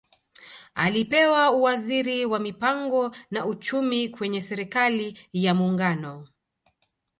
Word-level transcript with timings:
Alipewa 0.75 1.51
uwaziri 1.51 2.25
wa 2.25 2.39
Mipango 2.39 3.15
na 3.31 3.45
Uchumi 3.45 4.09
kwenye 4.09 4.41
Serikali 4.41 5.19
ya 5.33 5.55
Muungano 5.55 6.27